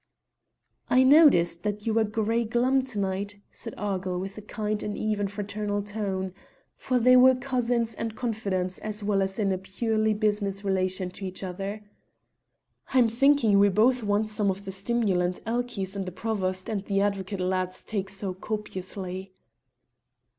"I 0.89 1.03
noticed 1.03 1.61
that 1.61 1.85
you 1.85 1.93
were 1.93 2.03
gey 2.03 2.43
glum 2.43 2.81
to 2.85 2.97
night," 2.97 3.39
said 3.51 3.75
Argyll 3.77 4.19
with 4.19 4.35
a 4.35 4.41
kind 4.41 4.81
and 4.81 4.97
even 4.97 5.27
fraternal 5.27 5.83
tone, 5.83 6.33
for 6.75 6.97
they 6.97 7.15
were 7.15 7.35
cousins 7.35 7.93
and 7.93 8.15
confidants 8.15 8.79
as 8.79 9.03
well 9.03 9.21
as 9.21 9.37
in 9.37 9.51
a 9.51 9.59
purely 9.59 10.15
business 10.15 10.63
relation 10.65 11.11
to 11.11 11.25
each 11.27 11.43
other. 11.43 11.83
"I'm 12.95 13.09
thinking 13.09 13.59
we 13.59 13.69
both 13.69 14.01
want 14.01 14.29
some 14.29 14.49
of 14.49 14.65
the 14.65 14.71
stimulant 14.71 15.39
Elchies 15.45 15.95
and 15.95 16.07
the 16.07 16.11
Provost 16.11 16.67
and 16.67 16.83
the 16.85 16.99
advocate 17.01 17.39
lads 17.39 17.83
take 17.83 18.09
so 18.09 18.33
copiously." 18.33 19.33